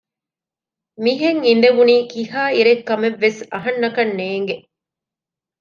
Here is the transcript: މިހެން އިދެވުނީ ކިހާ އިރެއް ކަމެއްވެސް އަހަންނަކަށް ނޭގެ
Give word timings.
މިހެން 1.03 1.41
އިދެވުނީ 1.47 1.95
ކިހާ 2.11 2.41
އިރެއް 2.55 2.83
ކަމެއްވެސް 2.89 3.39
އަހަންނަކަށް 3.53 4.13
ނޭގެ 4.19 4.57